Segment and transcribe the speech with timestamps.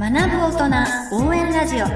[0.00, 0.16] 学ぶ
[0.56, 1.86] 大人応援ラジオ。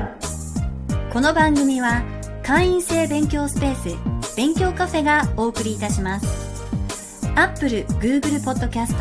[1.13, 2.03] この番組は
[2.43, 7.31] 会員制勉強スペース勉強カフェがお送りいたします。
[7.37, 8.97] アップル、Google Podcast、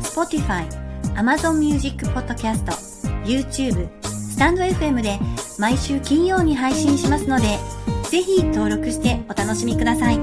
[0.00, 0.66] Spotify、
[1.14, 2.64] Amazon Music Podcast、
[3.24, 5.20] YouTube、スタンド FM で
[5.60, 7.56] 毎週金曜に配信しますので
[8.10, 10.18] ぜひ登録してお楽しみください。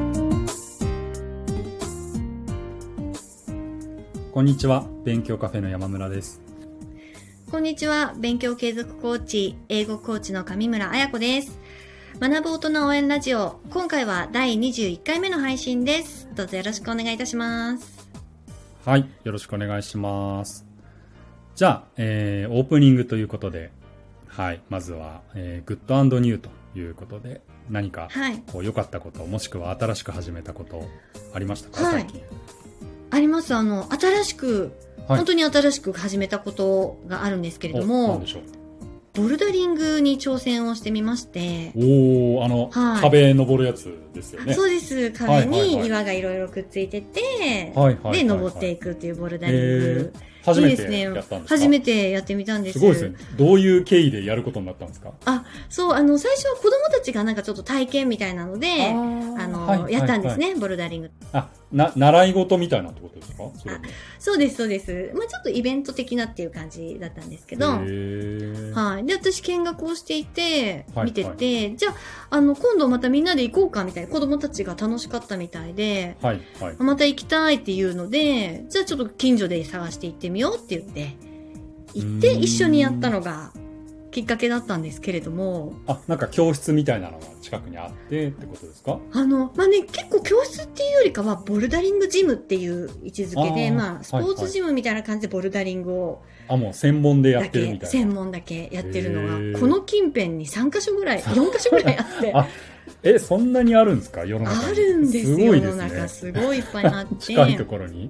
[4.34, 4.86] こんにちは。
[5.06, 6.47] 勉強カフェの山村です。
[7.50, 8.14] こんにちは。
[8.18, 11.58] 勉強継続コーチ、英語コーチの上村彩子です。
[12.20, 13.62] 学ぶ大人応援ラジオ。
[13.70, 16.28] 今回は第21回目の配信です。
[16.36, 17.98] どうぞよろしくお願いいたします。
[18.84, 20.66] はいよろしくお願いします
[21.56, 23.70] じゃあ、えーオープニングということで
[24.28, 28.42] はいまずは、えーグッドニューということで何かはい。
[28.52, 30.88] こう良かったこともしくは新しく始めたこと
[31.34, 32.22] ありましたか、はい最近
[33.10, 33.56] あります。
[33.56, 34.74] あの、新しく、
[35.08, 35.18] はい。
[35.18, 38.24] 本当に新しく始めたことがあるんですけれども
[39.14, 43.02] ボルダリングに挑戦をしてみまして、おおあの、はい。
[43.02, 44.54] 壁登るやつですよね。
[44.54, 45.12] そうです。
[45.12, 48.18] 壁に岩がいろいろくっついてて、はいはいはいはい。
[48.20, 50.14] で、登っていくっていうボルダリング。
[50.54, 51.40] 初めてやったんですか？
[51.48, 52.80] 初めてやってみたんです。
[52.80, 53.16] すごいですね。
[53.38, 55.12] どういう経緯でやることになったんですか？
[55.26, 61.12] あ、そう、あの、最初は子供たちがなんかちょっと体験みたいなので、あの、はいやったんですはいはいね、ボルダリング。
[61.34, 63.44] あな習い事みたいなってことですか？
[64.20, 65.12] そそうです、そうです。
[65.14, 69.06] まあちょっとイベント的なっていう感じだったんですけど、はい。
[69.06, 71.96] で、私見学をしていて、はい見てて、じゃあ、
[72.30, 76.76] あの、今度またみんなで行こうかみたいな、子供たちが楽しかったみたいで、はいはい。
[76.80, 81.16] また行きたいっていうので、じゃあちょっと近所で探して行ってみようって言って、
[81.94, 83.52] 行って一緒にやったのが
[84.12, 89.00] きっかけだったんですけれども、あなんか教室みたいなのが近くにあってってことですか？
[89.14, 97.88] あの、まあね、結構教室っていうよりかは、ボルダリングジムっていう位置づけで、あーまあ、スポーツジムみたいな感じでボルダリングを、あもう専門でやってるみたいな。
[97.88, 102.48] 専門だけやってるのが、この近辺に3カ所ぐらい、4カ所ぐらいあって、 あ
[103.04, 104.26] えそんなにあるんですか？
[104.26, 104.66] 世の中に。
[104.72, 106.08] あるんですよ、すごいで世の中。
[106.08, 107.16] すねすごいいっぱいあって。
[107.22, 108.10] 近いところに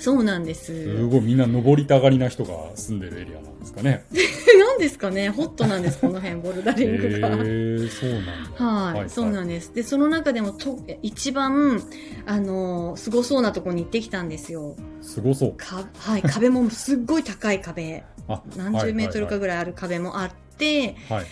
[0.00, 0.64] そうなんです。
[0.64, 4.04] すごいみんな登りたがりな人が住んでるエリアなんですかね
[4.58, 7.28] なんですかね、ホットなんです、 この辺、ボルダリングが。
[7.28, 8.24] へえそうなん
[8.58, 9.74] だはい、はいそうなんです。
[9.74, 11.82] で、その中でもと、一番、
[12.24, 14.74] あの、すごそうなとこに行ってきたんですよ。
[15.02, 18.02] すごそうか、はい、壁もすっごい高い壁。
[18.26, 21.26] あ何十メートルかぐぐらいある壁もあって、はい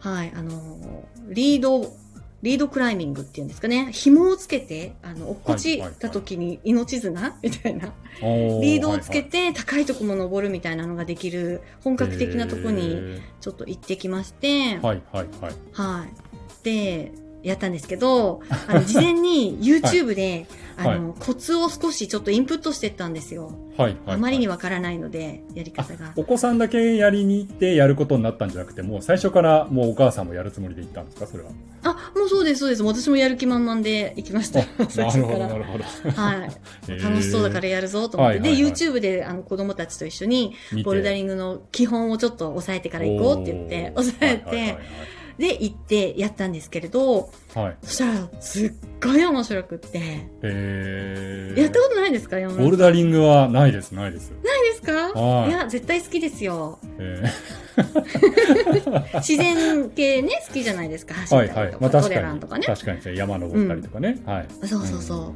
[0.00, 0.78] はい、あの、
[1.28, 1.92] リード、
[2.42, 3.90] リードクライミングっていうんですかね。
[3.92, 7.92] 紐をつけて、あの、落っこちた時に命綱 みたいな。
[8.22, 16.64] おリードをつけてて高いとこも登るみたいなのができる本格的なとこにちょっと行ってきまして、はいはいはいはい。
[16.64, 17.12] で、
[17.42, 23.52] やったんですけど、 あの、事前に YouTube で、はいあの、コツを少しちょっとインプットしてったんですよ。
[23.76, 26.12] はいはいあまりにはわからないので、やり方が。
[26.16, 31.26] お子さんだけやりに行ってやることになったんじゃなくてもう最初からもうお母さんもやるつもりで行ったんですか？
[31.26, 31.50] それは
[31.82, 32.82] あ、もうそうです、そうです。
[32.82, 34.62] 私もやる気満々で行きました。
[34.88, 35.38] 最なるほど。
[35.38, 37.02] なるほどはい。
[37.02, 38.38] 楽しそうだからやるぞと思って。
[38.38, 40.54] はいはいはいで、YouTube であの子供たちと一緒に、
[40.84, 44.78] ボルダリングの基本をちょっと押さえてから行こうって言って、押さえて、はいはい
[45.38, 47.64] で、行ってやったんですけれど、はい。
[47.66, 48.72] はいそしたら、すっ
[49.02, 49.98] ごい面白くって。
[50.42, 51.60] へー。
[51.60, 52.36] やったことないですか？
[52.40, 53.92] ボルダリングはないです。
[53.92, 54.30] ないです。
[54.44, 54.92] ないですか？
[55.18, 55.48] はい。
[55.50, 56.78] いや、絶対好きですよ。
[56.98, 57.22] え
[59.22, 61.14] 自然系ね、好きじゃないですか？
[61.14, 62.14] 走ーはいったりとか、はいまあト確かに。
[62.16, 62.66] レランとかね。
[62.66, 63.16] 確かに。
[63.16, 64.18] 山登ったりとかね。
[64.26, 64.46] はい。
[64.66, 65.34] そうそうそう。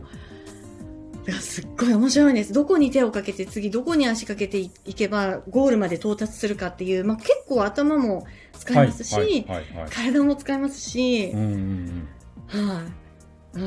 [1.27, 2.53] いや、すっごい面白いんです。
[2.53, 8.27] どこに手をかけて、次どこに足かけていいけば、ゴールまで到達するかっていう、まあ、結構頭も
[8.59, 12.09] 使いますし、はいはいはいはい体も使いますしうん、うん
[12.53, 12.85] うんはい、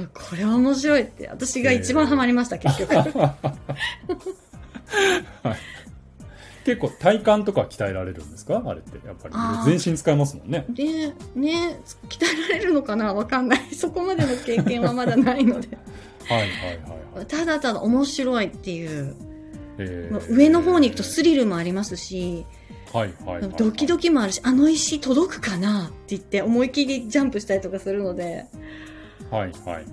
[0.03, 2.93] あこれは面白いって、私が一番ハマりました、結局。
[6.65, 8.61] 結構体幹とか鍛えられるんですか？
[8.65, 9.29] あれってやっぱ
[9.65, 9.77] り。
[9.77, 10.65] 全身使いますもんね。
[10.69, 13.13] で、ね、鍛えられるのかな？
[13.13, 13.59] わかんない。
[13.75, 15.77] そこまでの経験はまだないので。
[16.27, 16.53] はいはいは
[17.13, 17.25] いはい。
[17.27, 19.15] ただただ面白いっていう。
[19.77, 20.13] えー。
[20.13, 22.45] まあ上の方に行くとスリルもありますし、
[22.91, 25.85] はいはいはいドキドキもあるし、あの石届くかな？
[25.85, 28.45] って言って思い切りジャンプしたりとかするので、
[29.29, 29.85] はいはい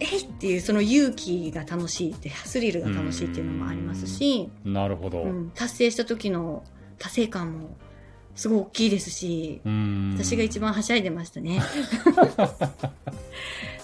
[0.00, 5.22] えいっていうその勇気が楽しいって、スリルが楽しいっていうのもありますし、なるほど。
[5.22, 6.64] うん、達成した時の
[6.98, 7.76] 達成感も
[8.34, 10.14] すごい大きいですし、うん。
[10.16, 11.60] 私が一番はしゃいでましたね。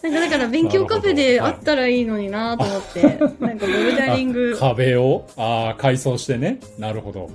[0.03, 3.03] なんかだから勉強カフェであったらいいのになと思って、
[3.39, 4.57] なんかボルダリング。
[4.57, 6.59] あ、 壁をあー改装してね。
[6.79, 7.31] なるほど。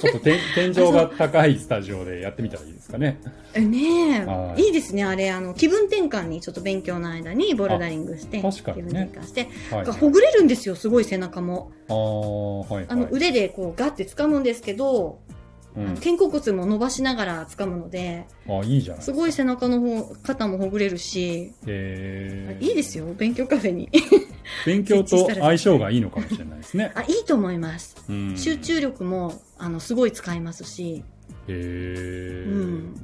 [0.00, 3.18] ちょっと天 天井が高いスタジオでやってみたらいいですかね。
[3.56, 4.62] ねえ、はい。
[4.62, 8.88] いいですね、あれ、あの、気分転換にちょっと勉強の間にボルダリングして、あ確かにね。
[8.88, 9.86] 気分転換して、はい。
[9.86, 11.70] ほぐれるんですよ、すごい背中も。
[11.88, 12.86] あーはいはい。
[12.88, 15.20] あの、腕でこうガッて掴むんですけど、
[16.00, 23.88] 肩甲骨も伸ばしながら掴むので、あいいじゃないすごい背中の方、肩もほぐれるし、へーいいですよ、勉強カフェに。
[24.66, 26.92] 勉強と相性がいいのかもしれないですね。
[26.96, 27.96] あ、いいと思います。
[28.08, 31.02] うん集中力も、あの、すごい使いますし、
[31.48, 32.94] へえ、うん。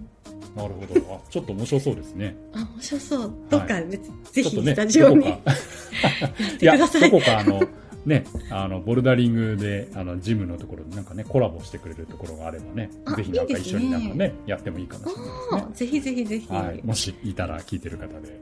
[0.56, 1.14] なるほど。
[1.14, 2.36] あ、ちょっと面白そうですね。
[2.52, 3.32] あ、面白そう。
[3.50, 4.02] どっか、はい別
[4.32, 7.10] ぜひ、スタジオにどこか やっいや、てください。
[7.10, 7.60] どこかあの、
[8.06, 15.74] ね、あの、ボルダリングで、あの、ジムのところでなんかね、コラボしてくれるところがあればねあ、ぜひなんか一緒になんかね、やってもいいかもしれないですねあ。
[15.74, 16.82] ぜひぜひぜひ、はい。
[16.82, 18.40] もしいたら聞いてる方で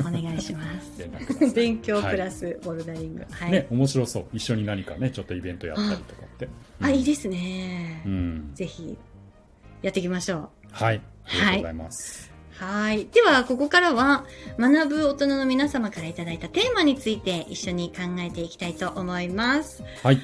[0.00, 1.08] お願いします。
[1.54, 3.24] 勉強プラスボルダリング。
[3.30, 3.50] はい。
[3.52, 4.24] ね、面白そう。
[4.32, 6.48] 一緒に何かね、ちょっとイベントやったりとかって。
[6.80, 8.02] あ、いいでですね。
[8.04, 8.50] うん。
[8.54, 8.98] ぜひ、
[9.82, 10.48] やっていきましょう。
[10.72, 11.00] はい。
[11.26, 12.28] ありがとうございます。
[12.28, 12.33] はい。
[13.12, 14.24] では、ここからは、
[14.58, 19.82] 学ぶ大人の皆様からいただいたテーマについて一緒に考えていきたいと思います。
[20.02, 20.18] はい。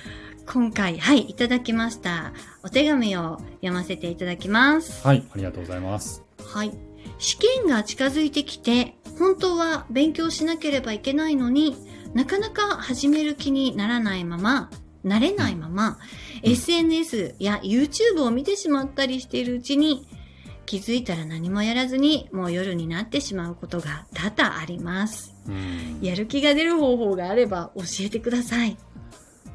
[0.46, 2.32] 今回、はい、いただきました。
[2.62, 5.06] お手紙を読ませていただきます。
[5.06, 5.24] はい。
[5.32, 6.22] ありがとうございます。
[6.44, 6.72] はい。
[7.18, 11.76] 試験が近づいてきて、本当は勉強しなければいけないのに
[12.14, 14.70] なかなか始める気にならないまま、
[15.04, 15.96] 慣れないまま、うん
[16.42, 20.06] SNS や YouTube を見てしまったりしているうちに、
[20.70, 25.34] 気づいたら何もやらずに、もう夜になってしまうことが多々あります。
[25.49, 25.99] うん。
[26.00, 28.76] やる気が出る方法があれば教えてください。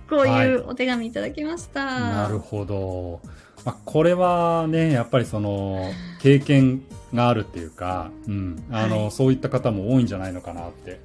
[0.10, 1.86] こういうお手紙いただきました。
[1.86, 3.22] なるほど。
[3.64, 5.90] まあ、これはね、やっぱりその、
[6.20, 6.84] 経験
[7.14, 8.62] があるっていうか、うん。
[8.70, 11.00] あの、はいそういった方も多いんじゃないのかなって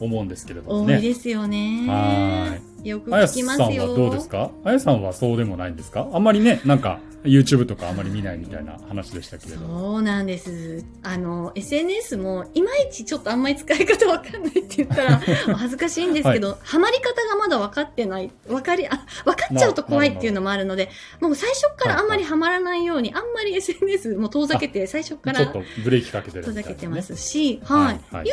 [0.00, 0.94] 思うんですけれどもね。
[0.94, 1.84] 多いですよね。
[1.86, 2.56] は
[2.88, 3.66] よくあや聞きますよ。
[3.66, 4.50] さんはどうですか？
[4.64, 6.08] あやさんはそうでもないんですか？
[6.12, 9.66] あんまりね、なんか YouTube とかあんまり見ないみたいな話でしたけれど。
[9.66, 10.84] そうなんです。
[11.02, 20.88] あの、SNS も、いまいちちょっとあんまり使い方わかんないって言ったら、お 恥ずかしいんですけど、ハマり方がまだ分かってない、分かり、あ、分かっちゃうと怖いっていうのもあるので、
[21.20, 26.52] もう最初からあんまりハマらないように、あんまり SNS も遠ざけて、最初からちょっとブレーキかけてるね。
[26.52, 27.78] ざけてますし、はい。
[27.78, 28.26] はいはいはい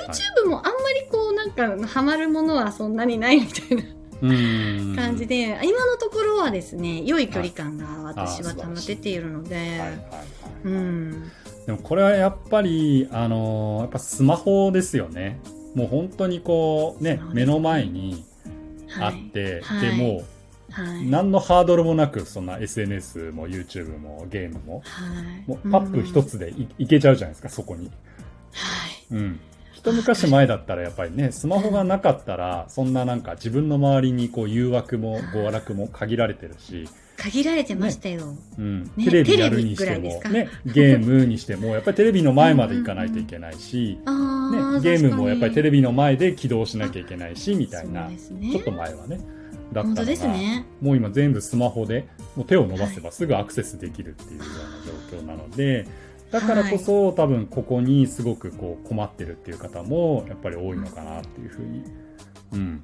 [0.43, 0.69] YouTube もあんま
[1.01, 1.51] りこう、なん
[1.81, 3.83] か、ハマるものはそんなにないみたいな。
[4.21, 9.79] 感じで、今のところはですね、良い距離感が私は保てているので。
[11.65, 15.39] でもこれはやっぱり、あのーやっぱスマホですよね。
[15.75, 18.23] もう本当にこうね目の前に
[18.99, 19.27] あはい。
[19.27, 20.23] って、はいでも
[20.69, 21.05] はい。
[21.05, 25.49] う何のハードルもなく、そんな SNS も YouTube もゲームも、はい。
[25.49, 27.87] もうパップ一つでい,、いけちゃうじゃないですか、そこに。
[28.51, 29.15] はい。
[29.15, 29.39] うん。
[29.83, 36.87] 一昔前だったらやっぱりね、スマホがなかったら、そんななんか自分の周りにこう誘惑も娯楽も限られてるし、
[37.17, 38.33] 限られてましたよ。
[38.57, 48.17] うん、ねテレビやるにしても、ね、ゲームにしても、やっぱりテレビの前まで行かないといけないし、 ああ、ね、ゲームもやっぱりテレビビの前で起動しなきゃいけないし、みたいな、ね。
[48.17, 49.19] ちょっと前はね、
[49.73, 50.65] だったのが、ね。
[50.81, 52.07] もう今全部スマホで、
[52.37, 54.47] もう手を伸ばせばすぐアクセスできるっていうよう
[55.09, 55.85] な状況なので、
[56.33, 61.83] だからこそ、多分ここにすごくこう困ってるっていう方もやっぱり多いのかなっていうふうに、
[62.53, 62.83] うん、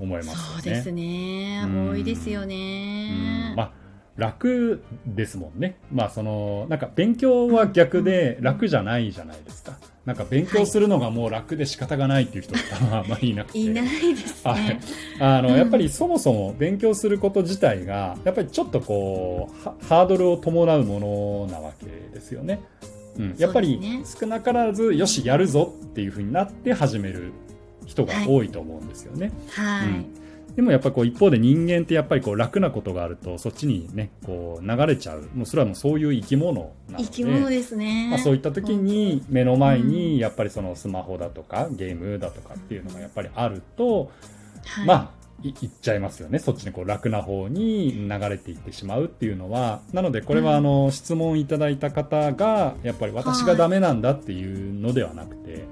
[0.00, 0.38] 思いますよね。
[0.54, 1.62] そうですね。
[1.66, 3.52] うん多いですようんね。
[3.54, 3.72] まあ
[4.16, 5.76] 楽ですもんね。
[5.92, 9.76] まあその、なんか勉強は逆で楽じゃないじゃないですか。
[10.06, 13.58] なんか勉強するのがもう楽で仕方がないっていう人ってあんまりいなくて。
[13.58, 14.80] いないですはいね。。
[15.18, 22.62] あの、うんやっぱりそもそも勉強すること自体が、やっぱりちょっとこう、はハードルを伴うものなわけですよね。
[23.18, 23.34] うん。
[23.36, 27.32] やっぱり少なからず、よし、やるぞっていうふうになって始める
[27.84, 29.32] 人が多いと思うんですよね。
[29.50, 29.88] はい。
[29.88, 30.25] うん
[30.56, 35.28] でもやっぱこう一方で人間ってやっぱりこう楽なことがあるとそっちにねこう流れちゃう。
[35.34, 38.08] もうそれはもうそういう生き物なので生き物ですね。
[38.10, 44.10] まあ、そういった時に目の前にやっぱりそのスマホだとかゲームだとかっていうのがやっぱりあると、
[44.64, 45.10] はい、まあ
[45.42, 46.38] いいっちゃいますよね。
[46.38, 49.82] そっちにこう楽な方に流れていってしまうっていうのは。
[49.92, 55.64] なのでこれはあの質問いただいた方がやっぱり私がダメなんだっていうのではなくて、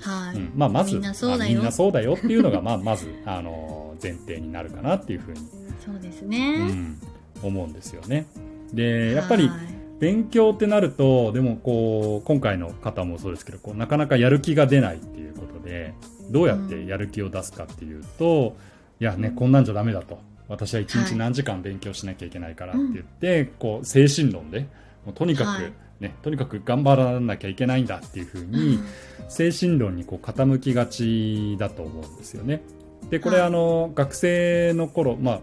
[0.00, 0.36] はい。
[0.36, 0.52] うん。
[0.54, 1.52] まあ、まずみんなそうだよ。
[1.52, 5.38] あみんなそうだよっていうのがまあまずあの前提になるかなっていうふうに、
[5.84, 6.70] そうですうね。
[6.70, 7.00] ん、
[7.42, 8.26] 思うんですよね。
[8.72, 15.94] でやっぱりはい勉強ってなるとでもこう今回の方もそうですけどこうなかなかやる気が出ないっていうことで
[16.30, 18.56] どうやってやる気を出すかっていうと、
[19.00, 20.18] いやねこんなんじゃダメだと。
[20.48, 24.66] 私は一日何時間勉強しなきゃいけないからって言って、こう精神論で
[25.04, 25.72] もうとにかく、はい。
[25.98, 28.78] ね、とにかく頑張らなきゃいけないんだっていうふうに、
[29.30, 32.60] 精神論にこう傾きがちだと思うんですよね。
[33.10, 35.40] でこれ、はいあの学生の頃、まあ、う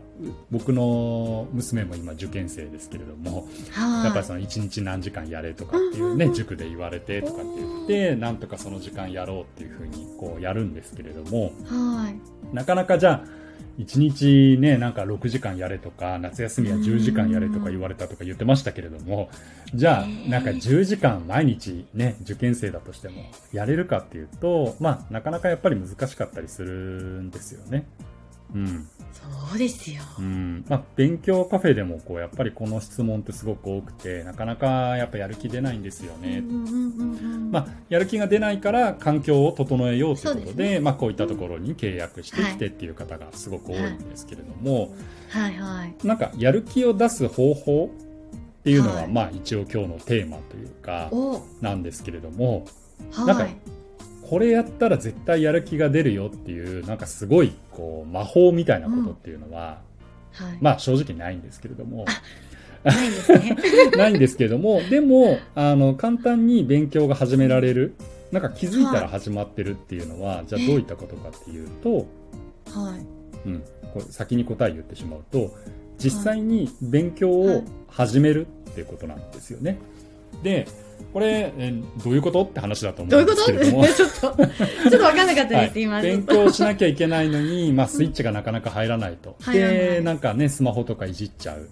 [0.51, 4.05] 僕の娘も今受験生ですけれども、はい。
[4.05, 12.55] やっぱりその1日何時間やれとかっていうね、うん塾で言われてとかって言って、なんとかその時間やろうっていうふうにこうやるんですけれども、はい。
[12.55, 13.42] なかなかじゃあ、
[13.79, 19.29] 1日ね、なんか6時間やれとか、夏休みは10時間やれとか言われたとか言ってましたけれども、
[19.73, 27.85] じゃあ、なんか10時間毎日ね、受験生だとしてもやれるかっていうと、まあ、なかなかやっぱり難しかったりするんですよね。
[28.53, 28.87] うん。
[29.13, 30.01] そうですよ。
[30.19, 30.65] うん。
[30.67, 36.43] まあ、勉強カフェでも、こう、やっぱりこの質問ってすごく多くて、なかなかやっぱやる気出ないんですよね。
[37.51, 44.93] まあ、やる気が出ないから環境を整えようということで、でね、まあ、こういったところに契約してきてっていう方がすごく多いんですけれども、
[45.29, 46.07] はい、はいはい。
[46.07, 47.91] なんか、やる気を出す方法
[48.59, 51.11] っていうのは、はい、まあ、一応今日のテーマというか、
[51.61, 52.65] なんですけれども、
[53.11, 53.47] はい、なんか、
[54.29, 59.79] これやったら絶対やる気が出るよっていうなんかすごいこう魔法みたいなことっていうのは、
[60.39, 62.05] うんはい、まあ正直ないんですけれども。
[62.83, 63.57] ないんですね。
[63.95, 67.93] ないんですけれども、でも、あの、簡単に勉強が始められる。
[68.31, 72.07] なんか気づいたら始まってるっていうのは、はい、じゃあどういったことかっていうと、
[72.77, 73.47] はい。
[73.47, 73.63] うん。
[73.93, 75.55] これ先に答え言ってしまうと、
[75.97, 79.77] 実際に勉強を始めるっていうことなんですよね。
[80.41, 80.67] で、
[81.13, 81.71] これ、え
[82.03, 82.43] どういうこと？
[82.43, 83.83] って話だと思うんですけれども。
[83.83, 84.07] どういうこと？
[84.17, 86.01] ちょっと、 ちょっと分かんなかったです、はい、今。
[86.01, 89.35] 勉強しなきゃいけないのに、 まあ、スイッチがなかなか入らないと。
[89.51, 91.69] で、なんかね、スマホとかいじっちゃう。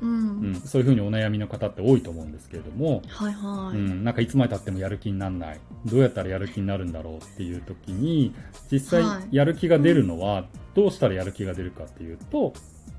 [0.00, 0.12] うん、う
[0.50, 3.78] ん、そういうふうにお悩みの方って多いと思うんですけれども、はいはい。
[3.78, 5.60] うん、なんかいつまでたってもやる気にならない。
[5.86, 8.34] どうやったらやる気になるんだろうっていう時に、
[8.70, 10.44] 実際やる気が出るのは、
[10.74, 12.52] どうしたらやる気が出るかっていうと、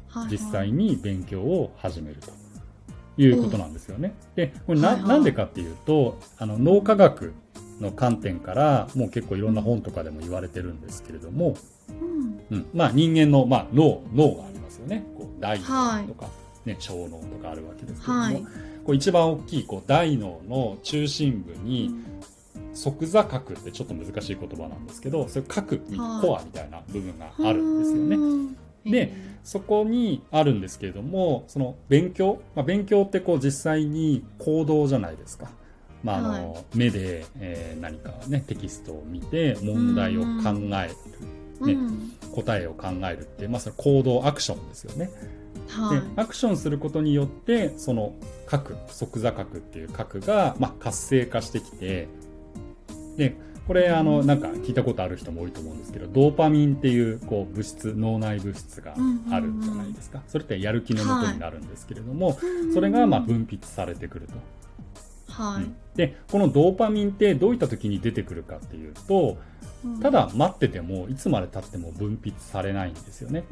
[0.10, 2.45] はいはい、実際に勉強を始めると。
[3.18, 4.14] いうことなんですよね。
[4.36, 7.34] で、これなはいはい、なんでかっていうと、あの、脳科学
[7.80, 11.56] の観点から、もう結構いろんな本とかでも言われてるんですけれども、
[12.52, 15.06] うん、うん、まあ人間の、まあ、脳、脳がありますよね。
[15.18, 15.70] こう大脳と
[16.14, 16.32] か、は
[16.66, 18.44] い、ね、小脳とかあるわけですけれども、はい、
[18.86, 21.94] こう一番大きいこう大脳の中心部に、
[22.74, 25.78] 即座角ってちょっと難しい言葉なんですけど、それ角、
[26.22, 28.56] コアみたいな部分があるんですよね。
[28.86, 29.12] で、
[29.44, 35.50] そこにあるんですけれども、その勉強、まあ、勉強ってこう実際に行動じゃないですか。
[36.04, 40.28] まあ、あの、はい、目で、えー、何かね、テキストを見て問題を考
[40.84, 40.96] える。
[41.62, 45.10] ね、うん、答えを考えるって、まあ、それ行動アクションですよね。
[45.70, 48.14] はい、でアクションすることによってその
[48.46, 52.08] 核即座核っていう核が、まあ、活性化してきて
[53.18, 53.36] で
[53.68, 58.96] これあのなんか聞いたことある人も多いと思うんですけどドーパミンっていうこう物質脳内物質が
[59.32, 62.38] あるんじゃないですか、それってやる気のもとになるんですけれども、はい、
[62.74, 64.34] それがまあ分泌されてくると。
[65.32, 69.38] はい、うん、でこのドーパミンってどういった時に出てくるかっていうと
[70.02, 73.44] ただ待っててもいつまでたっても分泌されないんですよね。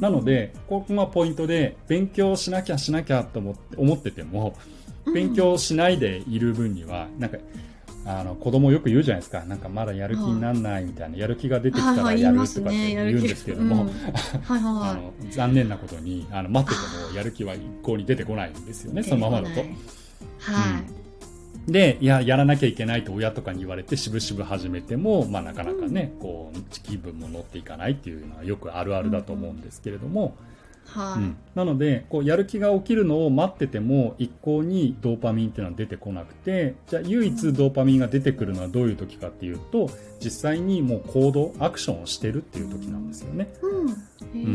[0.00, 4.54] なのでここがポイントで勉強しなきゃしなきゃと思って思ってても
[5.12, 7.38] 勉強しないでいる分にはなんか
[8.06, 9.44] あの子供よく言うじゃないですか。
[9.44, 13.90] なんかまだやる気にならないみたいな、やる気が出てきたらやるとかって言うんですけども。
[15.30, 19.60] 残念なことにあの待っててもやる気は一向に出てこないんですよねそのままだと。
[19.60, 19.66] はい、
[21.66, 30.36] うん、でいややらなきゃいけないと親とかに言われてしぶしぶ始めても、まあ、なかなかね、うん、こう気分も乗っていかないっていうのはよくあるあるだと思うんですけれども。
[30.48, 30.54] うん
[30.86, 39.90] はい、うん、なのでこうやる気が起きるのを待ってても一向にドーパミンっていうのは出てこなくてじゃあ唯一ドーパミンが出てくるのはどういう時かっていうと
[40.22, 43.52] 実際にもう行動アクションをしてるっていう時なんですよね。
[43.62, 44.48] うん、う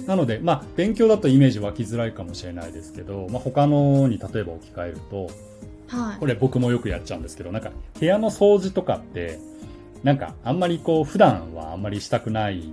[0.00, 5.30] ん、なので、まあ、勉強だとイメージ湧きづらいかもしれないですけど、まあ、他のに例えば置き換えると、
[5.88, 9.38] はい、これ僕もよくやっちゃうんですけどなんか部屋の掃除とかって
[10.02, 12.72] なんかあんまりこう普段はあんまりしたくない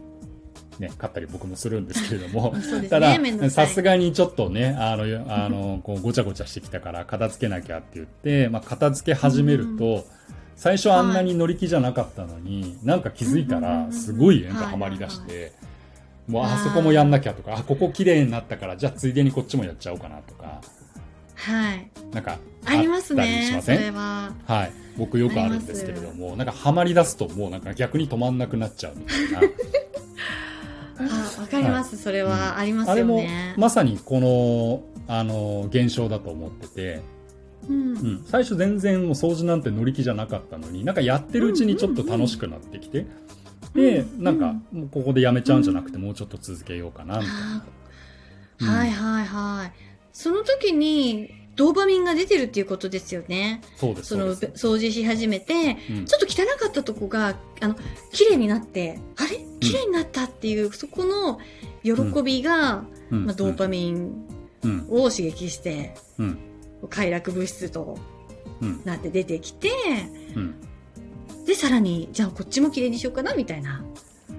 [0.80, 3.18] ね、買ったり僕もするんですけれども、 ね、ただ、
[3.50, 5.04] さすがにちょっとね、あの、
[5.34, 10.06] あの、こうごちゃごちゃしてきたから片付けなきゃって言って、まあ、片付け始めると、
[10.56, 15.54] 最初あんなに乗り気じゃなかったのに、はい、なんか気づいたら、すごいなんかハマりだして、
[16.28, 20.62] もうあそこもやんなきゃとか、あ、ここ綺麗になったから、じゃあついでにこっちもやっちゃおうかなとか。
[21.36, 21.88] はい。
[22.14, 23.48] なんか、ありますね。
[23.48, 23.94] しません？
[23.94, 24.32] は。
[24.46, 24.72] はい。
[24.98, 29.48] 僕よくあるんですけれども、なんかハマり出すともうなんか逆に止まんなくなっちゃうみたいな。
[30.98, 37.02] あわかります、はい、それはありますよね、うん、あれもまさにこのあの現象だと思ってて、
[37.70, 43.06] うん、うん、最初全然もう掃除なんて乗り気じゃなかったのになんかやってるうちにちょっと楽しくなってきて、
[43.76, 49.74] で、なんかもうここでやめちゃうんじゃなくて、もうちょっと続けようかなみたいな、はいはいはい。
[50.14, 53.62] その時にドーパミンが出てるっていうことですよね。
[53.78, 54.10] そうです。
[54.10, 57.76] その、掃除し始めて、うん、ちょっと汚かったとこが、あの、
[58.12, 59.40] 綺麗になって、あれ？
[59.62, 61.40] 綺麗になったっていう、うん、そこの
[61.84, 64.28] 喜びが、うん、まあ、ドーパミン
[64.90, 65.96] を刺激して、
[66.90, 67.98] 快楽物質と
[68.84, 69.70] なって出てきて、
[71.46, 73.84] で、さらに、じゃあこっちも綺麗にしようかな、みたいな。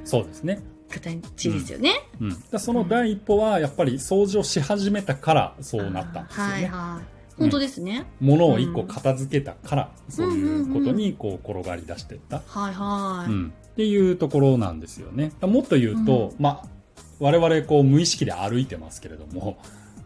[0.05, 0.61] そうですね。
[0.89, 1.93] 形ですよね。
[2.21, 6.53] うん、だその第一歩はやっぱり掃除をし始めたからそうなったんですよね。
[6.53, 7.17] はいはい。
[7.39, 8.07] 本当ですね。
[8.21, 13.31] 物を一個片付けたから、そういうことにこう転がり出していった、はいはい。
[13.31, 15.33] うん、っていうところなんですよね。
[15.43, 16.69] もっと言うと、まあ
[17.19, 19.59] 我々こう無意識で歩いてますけれども、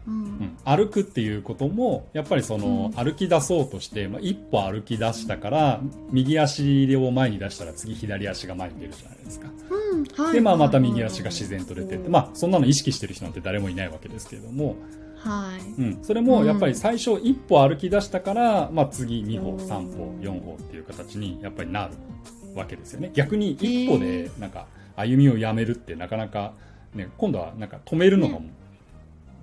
[0.07, 0.17] ううん。
[0.17, 3.03] ん、歩くっていうこともやっぱりその、うん。
[3.03, 5.81] 歩き出そうとして、まあ、一歩歩き出したから
[6.11, 9.49] 右足を前に出したら次左足が前に出るじゃないですか。
[9.69, 10.03] うん。
[10.25, 10.33] はい。
[10.33, 14.75] で、まあ、また右足が自然と出てって、まあ、そんなの意識してる人なんて誰もいないわけですけれども、
[15.23, 15.81] はい。
[15.81, 21.93] うん、それもやっぱり最初一歩歩き出したから、まあ、次2歩うん3歩4歩っていう形にやっぱりなる
[22.55, 23.11] わけですよね。
[23.13, 24.65] 逆に一歩でなんか
[24.95, 26.53] 歩みをやめるってなかなか、
[26.93, 28.39] ね、今度はなんか止めるのが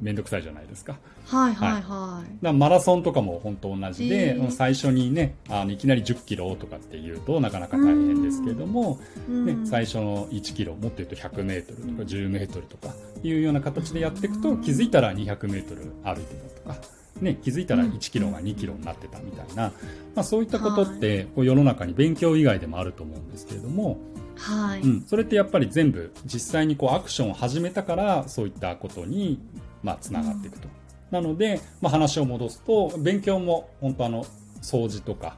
[0.01, 0.97] 面倒くさいじゃないですか。
[1.27, 1.83] はいはいはい。
[1.83, 4.51] だからマラソンとかも本当同じで、えー。
[4.51, 9.67] 最初にねあのいきなり1 0キロとかっていうとなかなか大変ですけれども、ねうん。
[9.67, 16.89] 最初の1キロもっと言うと100メートルとか10メートルとかいうような形でやっていくと気づいたら200メートル歩いてたとか、
[17.21, 19.73] ね、気づいたら1キロが2キロになってたみたいな、
[20.15, 23.99] まあ、そういったことってこう世の中に勉強以外でもあると思うんですけれども、
[24.37, 24.81] はい。
[24.81, 29.41] うん、それってやっぱり全部実際にこうアクションを始めたからそういったことに
[29.83, 30.69] まあつながっていくと。
[31.11, 34.25] なので、まあ、話を戻すと勉強も本当あの
[34.63, 35.37] 掃除とか、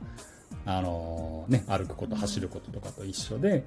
[0.66, 3.64] あのね、歩くこと走ることとかと一緒で、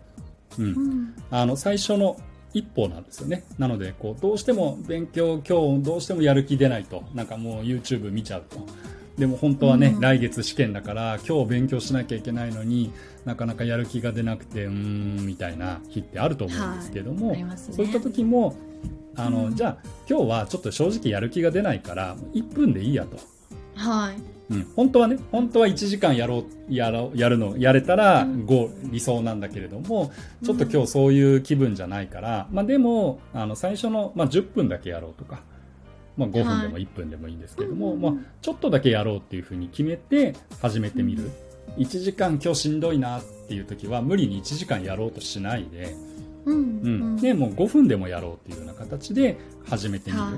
[0.57, 0.65] うん。
[0.65, 1.15] うん。
[1.31, 2.17] あの最初の
[2.53, 3.43] 一歩なんですよね。
[3.57, 7.03] なのでこうどうしても勉強今日どうしてもやる気出ないと。
[7.13, 8.57] なんかもう YouTube 見ちゃうと。
[9.17, 9.99] でも本当はね、うん。
[9.99, 12.91] 来月試験だから今日勉強しなきゃいけないのに
[13.25, 17.43] なかなかやる気が出なくてうーんみたいな日ってあると思うんですけども、はい。
[17.43, 17.55] ね。
[17.55, 18.55] そういった時も
[19.15, 19.55] あの、うん。
[19.55, 19.77] じゃあ
[20.09, 23.17] 今日はちょっと正直やる気が出ないから1分でいいやと。
[23.75, 24.33] はい。
[24.49, 28.45] うん、本当はね、本当は1時間やろう、やろう、やるの、やれたらうん。
[28.45, 30.11] 5、理想なんだけれども、
[30.43, 35.41] ちょっと今日そういう気分じゃないから、まあでも、あの、最初の、まあ10分だけやろうとか、
[36.17, 41.31] まあ5分でもは1分でもいいんですけれども、うんまあちょっとだけやろうっていうふうに決めて始めてみる。
[41.77, 45.95] 1時間今日しんどいなっていう時は無理に1時間やろうとしないで、
[46.45, 47.15] うんうん。
[47.17, 50.23] で、もう5分でもやろうっていうような形で始めてみる。
[50.23, 50.31] は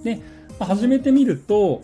[0.00, 0.04] い。
[0.04, 0.16] で、
[0.58, 1.82] まあ始めてみると、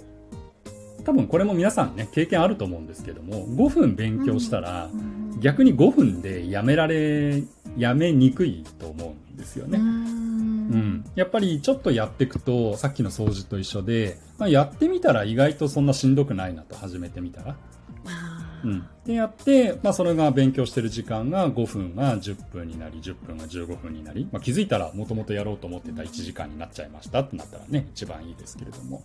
[1.04, 7.42] 多分これも皆さんね、経験あると思うんですけども、5分勉強したら、うん逆に5分でやめられ、
[7.76, 9.78] やめにくいと思うんですよね。
[9.78, 9.90] うんう
[10.76, 11.04] ん。
[11.14, 17.56] やっぱりちょっとやっていくと、さっきの掃除と一緒で、まあ、やってみたら意外とそんなしんどくないなと始めてみたら。
[19.04, 29.02] でやって、まあ、それが勉強してる時間が5分が10分になり、10分が15分になり、まあ、気づいたらもともとやろうと思ってた1時間になっちゃいましたってなったらね、一番いいですけれども。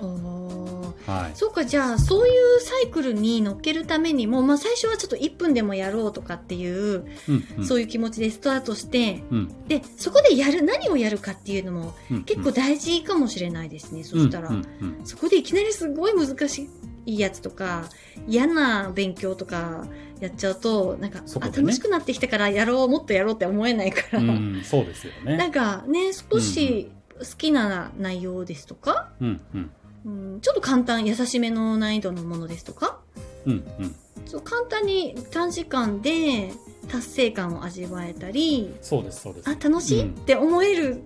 [0.00, 1.32] おーはい。
[1.34, 7.66] そうか、じゃあ、そういうサイクルに乗っけるためにも、まあ、最初はちょっと1分でもやろうとかっていう、うん、うん。
[7.66, 9.66] そういう気持ちでスタートして、うん。
[9.66, 14.04] で、そこでやる、何をやるかっていうのもうん結構大事かもしれないですね。
[14.04, 14.62] そしたら、うんうん
[15.00, 16.68] うんそこでいきなりすごい難し
[17.14, 17.88] いやつとか、
[18.26, 19.86] 嫌な勉強とか
[20.20, 25.50] やっちゃうと、なんか、ね楽しくなってきたからやろう、もっとやろうって思えないから、うん、そうですよなんね。
[25.50, 29.70] かね、少し好きな内容ですとか、うん、うん、
[30.04, 32.98] うん、ちょっと簡単、優しめの難易度のものですとか、
[33.46, 33.94] うん、うん。
[34.26, 36.50] そう簡単に短時間で
[36.88, 39.56] 達成感を味わえたり、そうです、そうですあ、。
[39.58, 41.00] 楽しい、うんって思える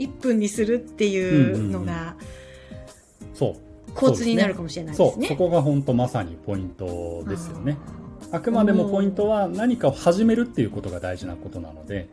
[0.00, 2.16] 1分にするっていうのが、
[3.34, 3.65] そう。
[4.00, 5.28] 交通になるかもしれないですね。
[5.28, 7.76] そこが本当まさにポイントですよね。
[8.32, 12.08] あくまでもポイントは何かを始めるっていうことが大事なことなので、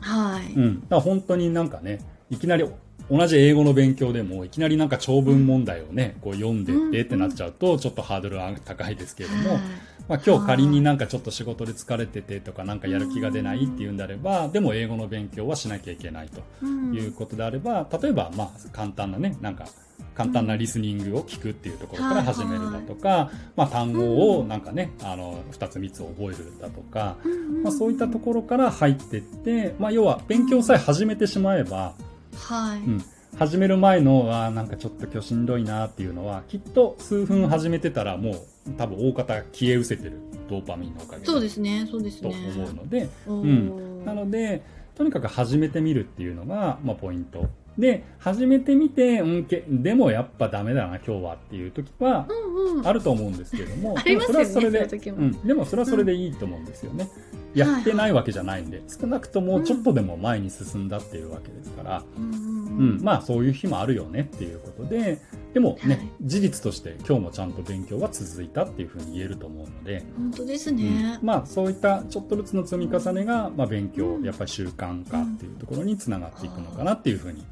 [0.00, 0.52] はい。
[0.52, 0.80] うん。
[0.82, 2.64] だから本当になんかね、いきなり
[3.10, 9.60] 同じ英語の勉強でもいきなりなんか長文問題をね、こう読んでってってなっちゃうとちょっとハードルは高いですけれども、はい
[10.06, 19.66] まあ、今日仮になんかちょっと仕事で疲れててとかなんかやる気が出ないっていうんであれば、でも英語の勉強はしなきゃいけないとうんいうことであれば、例えばまあ簡単なね、なんか
[20.14, 27.16] 簡単なリスニングを聞くっていうところから始めるだとか、まあ単語をなんかね、あの、二つ三つ覚えるだとか、
[27.62, 31.94] まあそういったところから入っていって、まあ要は勉強さえ始めてしまえば、
[32.36, 32.78] はい。
[32.78, 33.04] うん、
[33.36, 42.52] 始める前のあーなんかちょっと今日しんどいなっていうのはきっと数分始めてたらもう多分大方消え失せてるドーパミンのおかげでそうですね、そうですとね。
[42.54, 44.04] 思うので、おうー。
[44.04, 44.62] なので
[44.94, 52.86] とにかく始めてみるっていうのが、まあ、ポイントで始めてみて、うん、けでもやっぱダメだな今日はっていう時はうんうん。
[52.86, 53.96] あると思うんですけども。
[53.98, 57.08] ありますよねでもそれはそれでそうん、でもそれはそれでいいと思うんですよね、
[57.54, 65.20] やってないわけじゃないんで少なくともちょっとでも前に進んだっていうわけですから、うんうんうん、まあそういう日もあるよねっていうことで、
[65.52, 66.10] でもね、はい。
[66.22, 71.18] 事実として今日もちゃんと勉強は続いたっていうふうに言えると思うので、本当ですね。
[71.22, 74.24] まあそういったちょっとずつの積み重ねが、まあ、勉強、うん。
[74.24, 77.48] やっぱり習慣化っていうところにつながっていくのかなっていうふうにはい。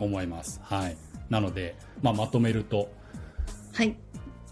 [0.00, 0.60] 思います。
[0.62, 0.96] はい。
[1.30, 2.90] なので、まあ、まとめると、
[3.72, 3.96] はい。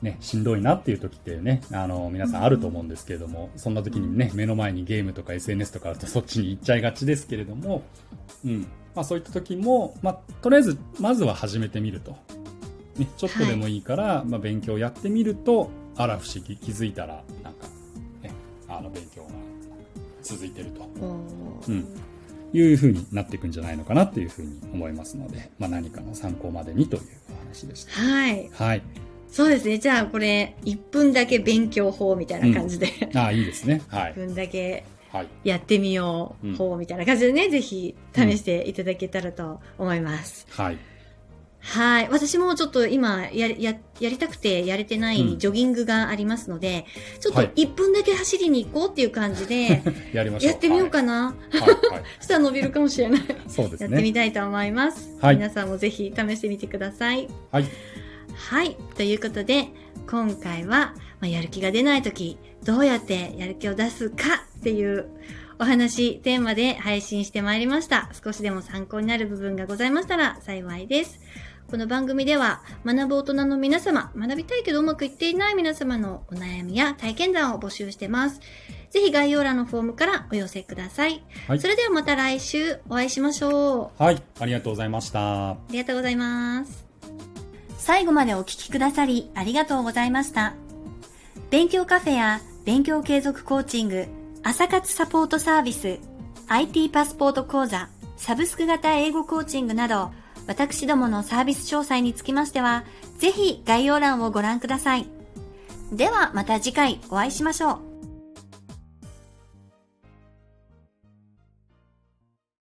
[0.03, 7.83] ね、しんどいなっていう時ってね、あの、皆さんあると思うんですけれども、そんな時にね、目の前にゲームとか SNS とかあるとそっちに行っちゃいがちですけれども、
[8.45, 8.61] うん。
[8.95, 12.17] まあそういった時も、まあとりあえず、まずは始めてみると。
[12.97, 17.67] ね、ちょっとでもいいから、まあ勉強やってみると、あら不思議、気づいたら、なんか、
[18.23, 18.31] ね、
[18.69, 19.29] あの勉強が
[20.23, 20.89] 続いてると。
[21.69, 21.85] うん
[22.53, 27.93] いうふうになっていくんじゃないのかなっていうふうに思いますので、まあ何かの参考までにというお話でした。
[27.93, 28.51] はい。
[28.53, 28.83] はい。
[29.31, 29.79] そうですね。
[29.79, 33.83] じゃあこれ、1分だけ勉強法みたいな感じで、ああ、いいですね。
[33.89, 34.15] はい1。
[34.15, 35.29] 分だけはい。
[35.45, 40.47] やってみようんう法みたいな感じでね、ぜひ試していただけたらと思います。
[40.51, 40.79] はい。
[41.63, 42.09] はい。
[42.11, 46.87] 私もちょっと今や、や、やりたくてやれてなうんいジョギングがありますので、
[47.21, 50.47] ちょっとはい1分だけ走りに行こうっていう感じで、 やりまし。
[50.47, 51.35] やってみようかな。
[51.51, 51.61] はい。
[51.61, 51.71] はい。
[51.71, 53.21] はい そしたら伸びるかもしれない。
[53.47, 54.13] そうですやってみね。
[54.13, 55.17] たいと思います。
[55.21, 57.29] はい皆さんもぜひ試してみてください。
[57.53, 57.65] はい。
[58.35, 58.77] はい。
[58.97, 59.69] ということで、
[60.09, 65.07] 今回は、まあ、やる気が出ないとき、どうやってやる気を出すかっていう
[65.59, 68.11] お話、テーマで配信してまいりました。
[68.25, 71.21] 少しでも参考になる部分がございましたら幸いです。
[71.71, 78.41] この番組では、学ぶ大人の皆様、学びたいけどうまくいっていない皆様のお悩みや体験談を募集してます。
[78.91, 81.23] ぜひ概要欄のフォームからお寄せください。
[81.47, 84.03] はいそれではまた来週お会いしましょう。
[84.03, 84.21] はい。
[84.41, 85.51] ありがとうございました。
[85.51, 86.85] ありがとうございます。
[87.79, 90.55] 最後までお聞きくださりありがとうございました。
[91.51, 94.09] 勉強カフェや勉強継続コーチング、
[94.43, 96.01] 朝活サポートサービス、
[96.49, 100.11] IT パスポート講座、サブスク型英語コーチングなど、
[100.47, 102.85] 私どものサービス詳細につきましては、
[103.19, 105.07] ぜひ概要欄をご覧ください。
[105.93, 107.90] ではまた次回お会いしましょう。